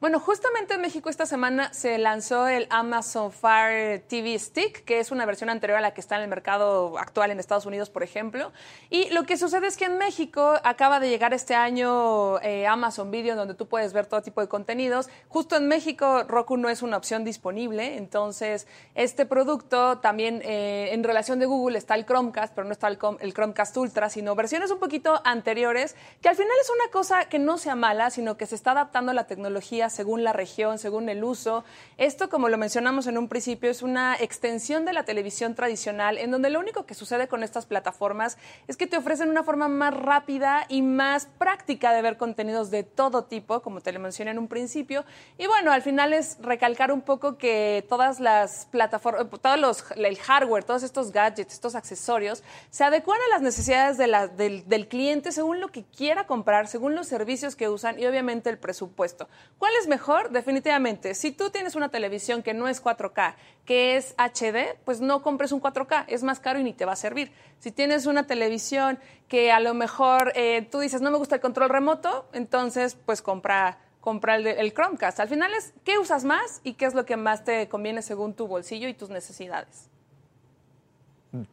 Bueno, 0.00 0.18
justamente 0.18 0.72
en 0.72 0.80
México 0.80 1.10
esta 1.10 1.26
semana 1.26 1.74
se 1.74 1.98
lanzó 1.98 2.48
el 2.48 2.66
Amazon 2.70 3.30
Fire 3.30 4.02
TV 4.08 4.38
Stick, 4.38 4.82
que 4.86 4.98
es 4.98 5.10
una 5.10 5.26
versión 5.26 5.50
anterior 5.50 5.76
a 5.76 5.82
la 5.82 5.92
que 5.92 6.00
está 6.00 6.16
en 6.16 6.22
el 6.22 6.28
mercado 6.28 6.98
actual 6.98 7.30
en 7.30 7.38
Estados 7.38 7.66
Unidos, 7.66 7.90
por 7.90 8.02
ejemplo. 8.02 8.50
Y 8.88 9.10
lo 9.10 9.24
que 9.24 9.36
sucede 9.36 9.66
es 9.66 9.76
que 9.76 9.84
en 9.84 9.98
México 9.98 10.54
acaba 10.64 11.00
de 11.00 11.10
llegar 11.10 11.34
este 11.34 11.54
año 11.54 12.40
eh, 12.40 12.66
Amazon 12.66 13.10
Video, 13.10 13.36
donde 13.36 13.52
tú 13.52 13.68
puedes 13.68 13.92
ver 13.92 14.06
todo 14.06 14.22
tipo 14.22 14.40
de 14.40 14.48
contenidos. 14.48 15.10
Justo 15.28 15.56
en 15.56 15.68
México 15.68 16.22
Roku 16.22 16.56
no 16.56 16.70
es 16.70 16.80
una 16.80 16.96
opción 16.96 17.22
disponible, 17.22 17.98
entonces 17.98 18.66
este 18.94 19.26
producto 19.26 19.98
también 19.98 20.40
eh, 20.46 20.94
en 20.94 21.04
relación 21.04 21.38
de 21.40 21.44
Google 21.44 21.76
está 21.76 21.94
el 21.94 22.06
Chromecast, 22.06 22.54
pero 22.54 22.66
no 22.66 22.72
está 22.72 22.88
el, 22.88 22.98
el 23.20 23.34
Chromecast 23.34 23.76
Ultra, 23.76 24.08
sino 24.08 24.34
versiones 24.34 24.70
un 24.70 24.78
poquito 24.78 25.20
anteriores, 25.26 25.94
que 26.22 26.30
al 26.30 26.36
final 26.36 26.56
es 26.62 26.70
una 26.70 26.90
cosa 26.90 27.28
que 27.28 27.38
no 27.38 27.58
sea 27.58 27.74
mala, 27.74 28.08
sino 28.08 28.38
que 28.38 28.46
se 28.46 28.54
está 28.54 28.70
adaptando 28.70 29.10
a 29.10 29.14
la 29.14 29.26
tecnología 29.26 29.89
según 29.90 30.24
la 30.24 30.32
región, 30.32 30.78
según 30.78 31.08
el 31.08 31.24
uso. 31.24 31.64
Esto, 31.98 32.28
como 32.30 32.48
lo 32.48 32.58
mencionamos 32.58 33.06
en 33.06 33.18
un 33.18 33.28
principio, 33.28 33.70
es 33.70 33.82
una 33.82 34.16
extensión 34.16 34.84
de 34.84 34.92
la 34.92 35.04
televisión 35.04 35.54
tradicional, 35.54 36.18
en 36.18 36.30
donde 36.30 36.50
lo 36.50 36.60
único 36.60 36.86
que 36.86 36.94
sucede 36.94 37.28
con 37.28 37.42
estas 37.42 37.66
plataformas 37.66 38.38
es 38.68 38.76
que 38.76 38.86
te 38.86 38.96
ofrecen 38.96 39.28
una 39.28 39.42
forma 39.42 39.68
más 39.68 39.94
rápida 39.94 40.64
y 40.68 40.82
más 40.82 41.26
práctica 41.26 41.92
de 41.92 42.02
ver 42.02 42.16
contenidos 42.16 42.70
de 42.70 42.82
todo 42.82 43.24
tipo, 43.24 43.62
como 43.62 43.80
te 43.80 43.92
lo 43.92 44.00
mencioné 44.00 44.30
en 44.30 44.38
un 44.38 44.48
principio. 44.48 45.04
Y 45.38 45.46
bueno, 45.46 45.72
al 45.72 45.82
final 45.82 46.12
es 46.12 46.38
recalcar 46.40 46.92
un 46.92 47.02
poco 47.02 47.36
que 47.36 47.84
todas 47.88 48.20
las 48.20 48.66
plataformas, 48.66 49.26
todos 49.40 49.58
los, 49.58 49.84
el 49.96 50.18
hardware, 50.18 50.64
todos 50.64 50.82
estos 50.82 51.12
gadgets, 51.12 51.54
estos 51.54 51.74
accesorios, 51.74 52.42
se 52.70 52.84
adecuan 52.84 53.18
a 53.26 53.34
las 53.34 53.42
necesidades 53.42 53.98
del, 53.98 54.68
del 54.68 54.88
cliente 54.88 55.32
según 55.32 55.60
lo 55.60 55.68
que 55.68 55.84
quiera 55.84 56.26
comprar, 56.26 56.68
según 56.68 56.94
los 56.94 57.06
servicios 57.06 57.56
que 57.56 57.68
usan 57.68 57.98
y 57.98 58.06
obviamente 58.06 58.50
el 58.50 58.58
presupuesto. 58.58 59.28
¿Cuál 59.58 59.72
es 59.80 59.88
mejor? 59.88 60.30
Definitivamente. 60.30 61.14
Si 61.14 61.32
tú 61.32 61.50
tienes 61.50 61.74
una 61.74 61.88
televisión 61.88 62.42
que 62.42 62.54
no 62.54 62.68
es 62.68 62.82
4K, 62.82 63.34
que 63.64 63.96
es 63.96 64.14
HD, 64.16 64.78
pues 64.84 65.00
no 65.00 65.22
compres 65.22 65.52
un 65.52 65.60
4K, 65.60 66.04
es 66.06 66.22
más 66.22 66.38
caro 66.38 66.60
y 66.60 66.62
ni 66.62 66.72
te 66.72 66.84
va 66.84 66.92
a 66.92 66.96
servir. 66.96 67.32
Si 67.58 67.72
tienes 67.72 68.06
una 68.06 68.26
televisión 68.26 68.98
que 69.28 69.50
a 69.50 69.60
lo 69.60 69.74
mejor 69.74 70.32
eh, 70.36 70.68
tú 70.70 70.78
dices, 70.80 71.00
no 71.00 71.10
me 71.10 71.18
gusta 71.18 71.36
el 71.36 71.40
control 71.40 71.70
remoto, 71.70 72.28
entonces 72.32 72.96
pues 73.04 73.22
compra 73.22 73.78
compra 74.00 74.36
el, 74.36 74.46
el, 74.46 74.72
Chromecast. 74.72 75.20
Al 75.20 75.28
final 75.28 75.52
es 75.54 75.74
qué 75.84 75.98
usas 75.98 76.24
más 76.24 76.60
y 76.64 76.74
qué 76.74 76.86
es 76.86 76.94
lo 76.94 77.04
que 77.04 77.16
más 77.16 77.44
te 77.44 77.68
conviene 77.68 78.00
según 78.00 78.34
tu 78.34 78.46
bolsillo 78.46 78.88
y 78.88 78.94
tus 78.94 79.10
necesidades. 79.10 79.90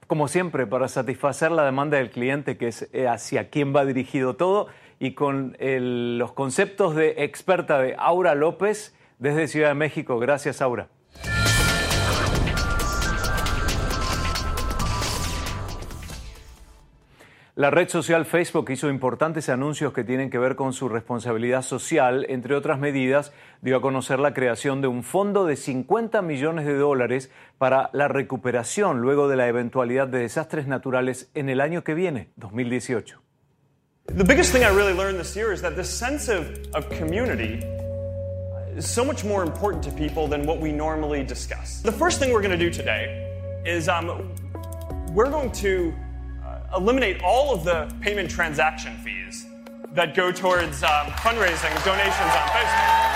Como 0.08 0.28
siempre, 0.28 0.66
para 0.66 0.88
satisfacer 0.88 1.52
la 1.52 1.64
demanda 1.64 1.98
del 1.98 2.10
cliente, 2.10 2.58
que 2.58 2.70
es 2.70 2.90
eh, 2.94 3.08
hacia 3.08 3.50
quién 3.50 3.76
va 3.76 3.86
dirigido 3.86 4.36
todo, 4.36 4.68
y 5.00 5.14
con 5.14 5.56
los 5.60 6.34
conceptos 6.34 6.96
de 6.96 7.24
experta 7.24 7.80
de 7.80 7.96
Aura 7.98 8.36
López 8.36 8.96
desde 9.20 9.48
Ciudad 9.48 9.70
de 9.70 9.76
México. 9.76 10.20
Gracias, 10.20 10.62
Aura. 10.62 10.90
La 17.58 17.72
red 17.72 17.90
social 17.90 18.26
Facebook 18.26 18.70
hizo 18.70 18.88
importantes 18.88 19.50
anuncios 19.50 19.92
que 19.92 20.04
tienen 20.04 20.30
que 20.30 20.38
ver 20.38 20.56
con 20.56 20.74
su 20.74 20.90
responsabilidad 20.90 21.64
social. 21.64 22.24
Entre 22.30 22.54
otras 22.54 22.78
medidas, 22.78 23.34
dio 23.64 23.78
a 23.78 23.82
conocer 23.82 24.20
la 24.20 24.36
creación 24.36 24.80
de 24.80 24.88
un 24.88 25.02
fondo 25.02 25.44
de 25.44 25.56
50 25.56 26.22
millones 26.22 26.68
de 26.68 26.76
dólares 26.76 27.32
para 27.58 27.90
la 27.94 28.10
recuperación 28.10 29.02
luego 29.02 29.28
de 29.28 29.38
la 29.38 29.48
eventualidad 29.48 30.08
de 30.08 30.20
desastres 30.20 30.68
naturales 30.68 31.32
en 31.34 31.50
el 31.50 31.60
año 31.60 31.84
que 31.84 31.96
viene, 31.96 32.30
2018. 32.36 33.27
The 34.08 34.24
biggest 34.24 34.52
thing 34.52 34.64
I 34.64 34.70
really 34.70 34.94
learned 34.94 35.20
this 35.20 35.36
year 35.36 35.52
is 35.52 35.62
that 35.62 35.76
this 35.76 35.94
sense 35.94 36.28
of, 36.28 36.58
of 36.74 36.90
community 36.90 37.62
is 38.76 38.90
so 38.90 39.06
much 39.06 39.24
more 39.24 39.44
important 39.44 39.84
to 39.84 39.92
people 39.92 40.28
than 40.28 40.44
what 40.48 40.60
we 40.60 40.72
normally 40.72 41.24
discuss. 41.24 41.82
The 41.82 41.92
first 41.92 42.18
thing 42.18 42.34
we're 42.34 42.42
going 42.42 42.58
to 42.58 42.66
do 42.66 42.72
today 42.72 43.30
is 43.66 43.88
um, 43.90 44.34
we're 45.14 45.30
going 45.30 45.52
to 45.52 45.94
uh, 46.44 46.78
eliminate 46.78 47.22
all 47.22 47.54
of 47.54 47.64
the 47.64 47.94
payment 48.02 48.30
transaction 48.32 48.98
fees 48.98 49.46
that 49.94 50.16
go 50.16 50.32
towards 50.32 50.82
um, 50.84 51.08
fundraising 51.18 51.86
donations 51.86 52.18
on 52.18 52.48
Facebook. 52.56 53.08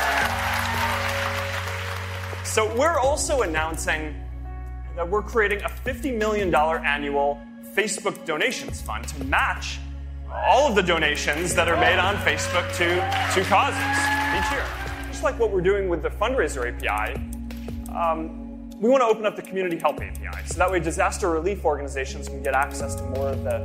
So 2.45 2.75
we're 2.75 2.99
also 2.99 3.41
announcing 3.41 4.13
that 4.95 5.09
we're 5.09 5.23
creating 5.23 5.61
a 5.61 5.69
$50 5.69 6.17
million 6.17 6.53
annual 6.53 7.41
Facebook 7.73 8.25
donations 8.25 8.81
fund 8.81 9.07
to 9.07 9.23
match 9.23 9.79
all 10.33 10.67
of 10.67 10.75
the 10.75 10.81
donations 10.81 11.53
that 11.55 11.67
are 11.67 11.79
made 11.79 11.99
on 11.99 12.15
Facebook 12.17 12.67
to, 12.77 12.87
to 13.33 13.47
causes 13.49 13.79
each 14.37 14.51
year. 14.51 14.65
Just 15.07 15.23
like 15.23 15.37
what 15.37 15.51
we're 15.51 15.61
doing 15.61 15.89
with 15.89 16.01
the 16.01 16.09
fundraiser 16.09 16.67
API, 16.67 17.15
um, 17.93 18.69
we 18.79 18.89
want 18.89 19.01
to 19.01 19.07
open 19.07 19.25
up 19.25 19.35
the 19.35 19.41
community 19.41 19.77
help 19.77 20.01
API. 20.01 20.45
So 20.45 20.57
that 20.57 20.71
way 20.71 20.79
disaster 20.79 21.29
relief 21.29 21.65
organizations 21.65 22.27
can 22.27 22.41
get 22.41 22.55
access 22.55 22.95
to 22.95 23.03
more 23.03 23.29
of 23.29 23.43
the, 23.43 23.59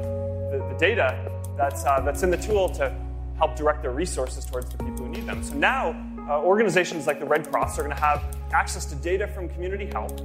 the, 0.51 0.67
the 0.73 0.79
data 0.79 1.31
that's, 1.57 1.85
uh, 1.85 2.01
that's 2.01 2.23
in 2.23 2.31
the 2.31 2.37
tool 2.37 2.69
to 2.71 2.95
help 3.39 3.57
direct 3.57 3.83
their 3.83 3.93
resources 3.93 4.45
towards 4.45 4.69
the 4.71 4.79
people 4.79 5.07
who 5.07 5.09
need 5.09 5.27
them. 5.27 5.43
So 5.43 5.55
now 5.55 5.91
uh, 6.29 6.41
organizations 6.41 7.07
like 7.07 7.21
the 7.21 7.27
Red 7.27 7.49
Cross 7.49 7.79
are 7.79 7.83
going 7.83 7.95
to 7.95 8.01
have 8.01 8.23
access 8.53 8.85
to 8.87 8.95
data 8.97 9.27
from 9.27 9.49
community 9.49 9.87
help 9.87 10.17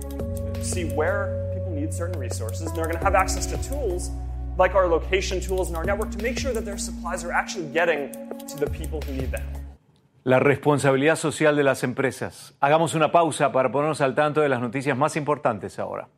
to 0.54 0.64
see 0.64 0.86
where 0.86 1.52
people 1.54 1.72
need 1.72 1.94
certain 1.94 2.20
resources. 2.20 2.68
And 2.68 2.76
they're 2.76 2.86
going 2.86 2.98
to 2.98 3.04
have 3.04 3.16
access 3.16 3.46
to 3.48 3.58
tools 3.64 4.10
like 4.62 4.76
our 4.76 4.88
location 4.88 5.42
tools 5.42 5.68
and 5.70 5.76
our 5.76 5.84
network 5.84 6.12
to 6.12 6.22
make 6.22 6.38
sure 6.38 6.54
that 6.54 6.64
their 6.64 6.78
supplies 6.78 7.26
are 7.26 7.34
actually 7.34 7.68
getting 7.74 8.12
to 8.48 8.58
the 8.58 8.70
people 8.70 9.02
who 9.02 9.14
need 9.14 9.32
them. 9.32 9.44
La 10.24 10.38
responsabilidad 10.40 11.16
social 11.16 11.56
de 11.56 11.64
las 11.64 11.84
empresas. 11.84 12.54
Hagamos 12.62 12.94
una 12.94 13.12
pausa 13.12 13.52
para 13.52 13.72
ponernos 13.72 14.02
al 14.02 14.14
tanto 14.14 14.42
de 14.42 14.50
las 14.50 14.62
noticias 14.62 14.96
más 14.96 15.16
importantes 15.16 15.80
ahora. 15.80 16.10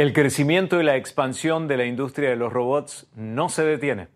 El 0.00 0.14
crecimiento 0.14 0.80
y 0.80 0.82
la 0.82 0.96
expansión 0.96 1.68
de 1.68 1.76
la 1.76 1.84
industria 1.84 2.30
de 2.30 2.36
los 2.36 2.50
robots 2.50 3.06
no 3.14 3.50
se 3.50 3.64
detiene. 3.64 4.08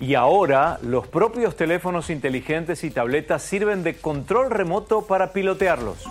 Y 0.00 0.14
ahora 0.14 0.78
los 0.80 1.06
propios 1.06 1.54
teléfonos 1.54 2.08
inteligentes 2.08 2.82
y 2.82 2.90
tabletas 2.90 3.42
sirven 3.42 3.82
de 3.82 3.98
control 3.98 4.50
remoto 4.50 5.06
para 5.06 5.34
pilotearlos. 5.34 6.02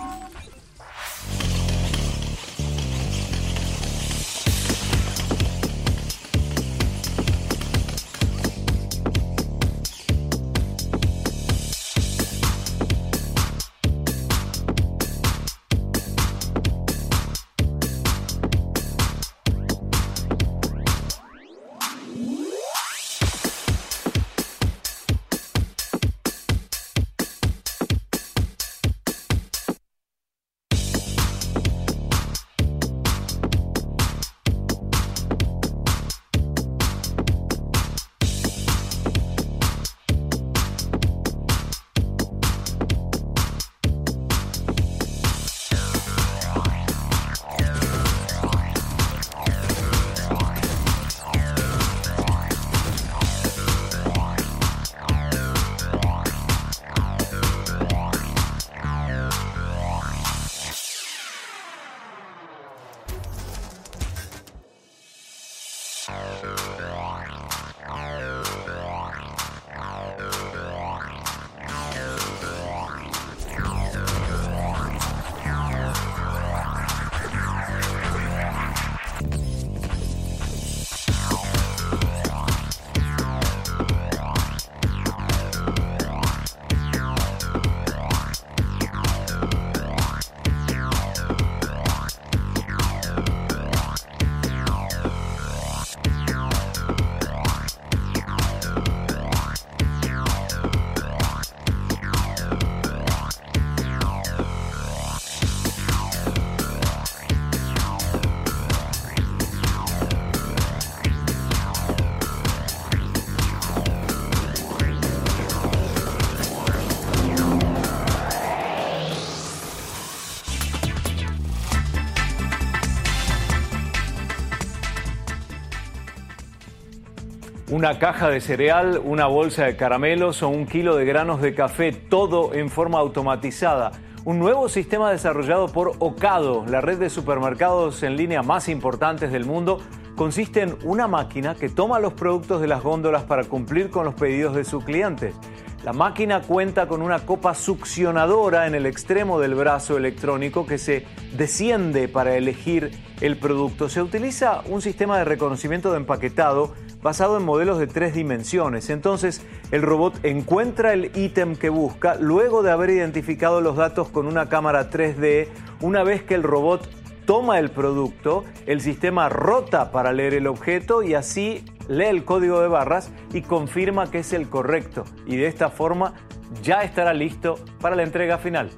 Una 127.78 128.00
caja 128.00 128.28
de 128.28 128.40
cereal, 128.40 129.00
una 129.04 129.28
bolsa 129.28 129.66
de 129.66 129.76
caramelos 129.76 130.42
o 130.42 130.48
un 130.48 130.66
kilo 130.66 130.96
de 130.96 131.04
granos 131.04 131.40
de 131.40 131.54
café, 131.54 131.92
todo 131.92 132.52
en 132.52 132.70
forma 132.70 132.98
automatizada. 132.98 133.92
Un 134.24 134.40
nuevo 134.40 134.68
sistema 134.68 135.12
desarrollado 135.12 135.68
por 135.68 135.92
Ocado, 136.00 136.66
la 136.66 136.80
red 136.80 136.98
de 136.98 137.08
supermercados 137.08 138.02
en 138.02 138.16
línea 138.16 138.42
más 138.42 138.68
importantes 138.68 139.30
del 139.30 139.44
mundo, 139.44 139.78
consiste 140.16 140.62
en 140.62 140.76
una 140.82 141.06
máquina 141.06 141.54
que 141.54 141.68
toma 141.68 142.00
los 142.00 142.14
productos 142.14 142.60
de 142.60 142.66
las 142.66 142.82
góndolas 142.82 143.22
para 143.22 143.44
cumplir 143.44 143.90
con 143.90 144.04
los 144.04 144.14
pedidos 144.14 144.56
de 144.56 144.64
sus 144.64 144.82
clientes. 144.82 145.36
La 145.84 145.92
máquina 145.92 146.42
cuenta 146.42 146.88
con 146.88 147.00
una 147.00 147.20
copa 147.20 147.54
succionadora 147.54 148.66
en 148.66 148.74
el 148.74 148.86
extremo 148.86 149.38
del 149.38 149.54
brazo 149.54 149.96
electrónico 149.96 150.66
que 150.66 150.78
se 150.78 151.06
desciende 151.36 152.08
para 152.08 152.34
elegir 152.34 152.90
el 153.20 153.38
producto. 153.38 153.88
Se 153.88 154.02
utiliza 154.02 154.62
un 154.66 154.82
sistema 154.82 155.16
de 155.18 155.24
reconocimiento 155.24 155.92
de 155.92 155.98
empaquetado 155.98 156.74
basado 157.02 157.36
en 157.36 157.44
modelos 157.44 157.78
de 157.78 157.86
tres 157.86 158.14
dimensiones. 158.14 158.90
Entonces, 158.90 159.42
el 159.70 159.82
robot 159.82 160.24
encuentra 160.24 160.92
el 160.92 161.16
ítem 161.16 161.56
que 161.56 161.68
busca 161.68 162.16
luego 162.16 162.62
de 162.62 162.70
haber 162.70 162.90
identificado 162.90 163.60
los 163.60 163.76
datos 163.76 164.08
con 164.08 164.26
una 164.26 164.48
cámara 164.48 164.90
3D. 164.90 165.48
Una 165.80 166.02
vez 166.02 166.22
que 166.22 166.34
el 166.34 166.42
robot 166.42 166.88
toma 167.24 167.58
el 167.58 167.70
producto, 167.70 168.44
el 168.66 168.80
sistema 168.80 169.28
rota 169.28 169.92
para 169.92 170.12
leer 170.12 170.34
el 170.34 170.46
objeto 170.46 171.02
y 171.02 171.14
así 171.14 171.64
lee 171.88 172.06
el 172.06 172.24
código 172.24 172.60
de 172.60 172.68
barras 172.68 173.10
y 173.32 173.42
confirma 173.42 174.10
que 174.10 174.20
es 174.20 174.32
el 174.32 174.48
correcto. 174.48 175.04
Y 175.26 175.36
de 175.36 175.46
esta 175.46 175.68
forma 175.68 176.14
ya 176.62 176.82
estará 176.82 177.12
listo 177.12 177.58
para 177.80 177.96
la 177.96 178.02
entrega 178.02 178.38
final. 178.38 178.70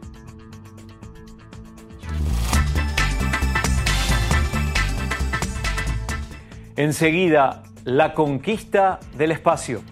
Enseguida, 6.76 7.62
la 7.84 8.14
conquista 8.14 9.00
del 9.16 9.32
espacio. 9.32 9.82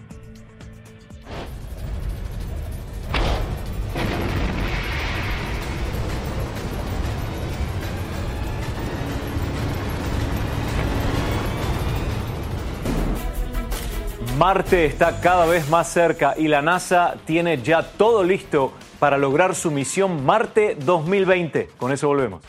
Marte 14.37 14.85
está 14.85 15.19
cada 15.19 15.45
vez 15.45 15.69
más 15.69 15.91
cerca 15.91 16.33
y 16.37 16.47
la 16.47 16.61
NASA 16.61 17.15
tiene 17.25 17.61
ya 17.61 17.83
todo 17.83 18.23
listo 18.23 18.71
para 18.97 19.17
lograr 19.17 19.53
su 19.53 19.69
misión 19.69 20.25
Marte 20.25 20.77
2020. 20.79 21.71
Con 21.77 21.91
eso 21.91 22.07
volvemos. 22.07 22.41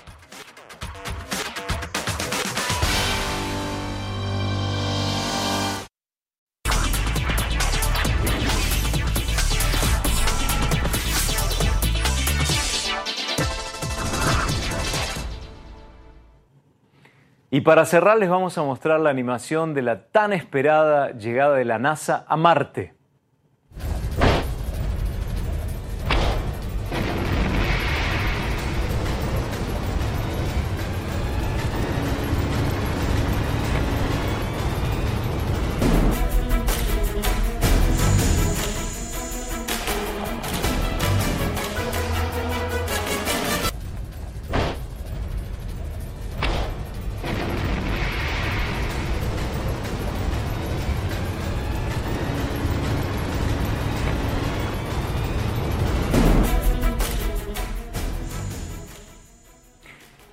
Y 17.53 17.63
para 17.63 17.85
cerrar 17.85 18.17
les 18.19 18.31
vamos 18.31 18.57
a 18.59 18.63
mostrar 18.63 19.01
la 19.01 19.11
animación 19.11 19.75
de 19.75 19.83
la 19.83 20.07
tan 20.07 20.33
esperada 20.33 21.11
llegada 21.11 21.57
de 21.57 21.65
la 21.65 21.81
NASA 21.81 22.25
a 22.29 22.37
Marte. 22.37 22.95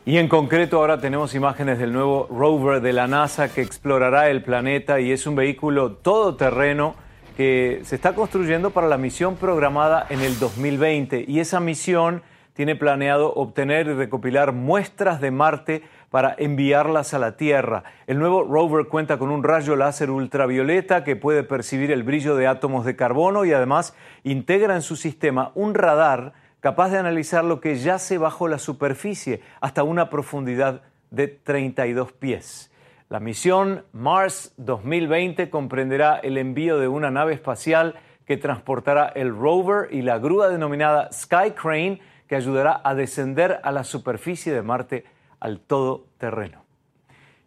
Y 0.07 0.19
en 0.19 0.29
concreto 0.29 0.77
ahora 0.77 1.01
tenemos 1.01 1.35
imágenes 1.35 1.79
del 1.79 1.91
nuevo 1.91 2.29
rover 2.31 2.79
de 2.79 2.93
la 2.93 3.07
NASA 3.07 3.49
que 3.49 3.61
explorará 3.61 4.29
el 4.29 4.41
planeta 4.41 5.01
y 5.01 5.11
es 5.11 5.27
un 5.27 5.35
vehículo 5.35 5.95
todoterreno 5.95 6.95
que 7.35 7.81
se 7.83 7.95
está 7.95 8.15
construyendo 8.15 8.69
para 8.69 8.87
la 8.87 8.97
misión 8.97 9.35
programada 9.35 10.07
en 10.09 10.21
el 10.21 10.39
2020 10.39 11.25
y 11.27 11.41
esa 11.41 11.59
misión 11.59 12.21
tiene 12.53 12.77
planeado 12.77 13.33
obtener 13.33 13.87
y 13.87 13.95
recopilar 13.95 14.53
muestras 14.53 15.19
de 15.19 15.31
Marte 15.31 15.83
para 16.09 16.33
enviarlas 16.37 17.13
a 17.13 17.19
la 17.19 17.35
Tierra. 17.35 17.83
El 18.07 18.17
nuevo 18.17 18.45
rover 18.45 18.87
cuenta 18.87 19.17
con 19.17 19.29
un 19.29 19.43
rayo 19.43 19.75
láser 19.75 20.09
ultravioleta 20.09 21.03
que 21.03 21.17
puede 21.17 21.43
percibir 21.43 21.91
el 21.91 22.03
brillo 22.03 22.37
de 22.37 22.47
átomos 22.47 22.85
de 22.85 22.95
carbono 22.95 23.43
y 23.43 23.51
además 23.51 23.93
integra 24.23 24.73
en 24.73 24.83
su 24.83 24.95
sistema 24.95 25.51
un 25.53 25.73
radar 25.73 26.31
capaz 26.67 26.89
de 26.89 26.97
analizar 26.97 27.45
lo 27.45 27.61
que 27.61 27.77
yace 27.77 28.17
bajo 28.17 28.49
la 28.49 28.59
superficie 28.59 29.39
hasta 29.61 29.83
una 29.83 30.09
profundidad 30.09 30.81
de 31.11 31.29
32 31.29 32.11
pies. 32.11 32.73
La 33.07 33.21
misión 33.21 33.85
Mars 33.93 34.53
2020 34.57 35.49
comprenderá 35.49 36.17
el 36.17 36.37
envío 36.37 36.77
de 36.77 36.89
una 36.89 37.09
nave 37.09 37.33
espacial 37.33 37.95
que 38.25 38.35
transportará 38.35 39.07
el 39.15 39.33
rover 39.33 39.87
y 39.93 40.01
la 40.01 40.17
grúa 40.17 40.49
denominada 40.49 41.09
Sky 41.13 41.51
Crane 41.55 42.01
que 42.27 42.35
ayudará 42.35 42.81
a 42.83 42.95
descender 42.95 43.61
a 43.63 43.71
la 43.71 43.85
superficie 43.85 44.51
de 44.51 44.61
Marte 44.61 45.05
al 45.39 45.61
todoterreno. 45.61 46.65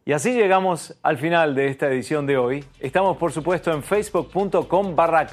Y 0.07 0.13
así 0.13 0.33
llegamos 0.33 0.99
al 1.03 1.19
final 1.19 1.55
de 1.55 1.67
esta 1.67 1.89
edición 1.89 2.25
de 2.25 2.39
hoy. 2.39 2.65
Estamos 2.79 3.19
por 3.19 3.33
supuesto 3.33 3.71
en 3.71 3.83
facebook.com 3.83 4.97
barra. 4.97 5.27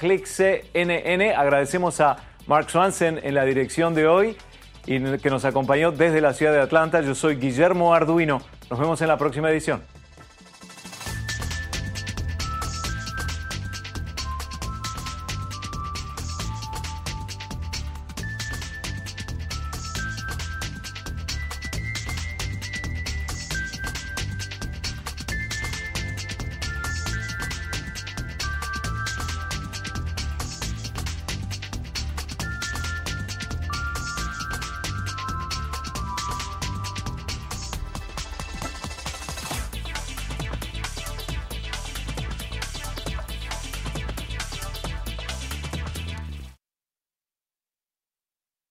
Agradecemos 1.38 2.02
a 2.02 2.18
Mark 2.48 2.70
Swanson 2.70 3.20
en 3.22 3.36
la 3.36 3.44
dirección 3.44 3.94
de 3.94 4.08
hoy 4.08 4.38
y 4.86 5.00
que 5.18 5.30
nos 5.30 5.44
acompañó 5.44 5.92
desde 5.92 6.22
la 6.22 6.34
ciudad 6.34 6.54
de 6.54 6.62
Atlanta. 6.62 7.02
Yo 7.02 7.14
soy 7.14 7.36
Guillermo 7.36 7.94
Arduino. 7.94 8.42
Nos 8.70 8.80
vemos 8.80 9.02
en 9.02 9.10
la 9.10 9.18
próxima 9.18 9.52
edición. 9.52 9.82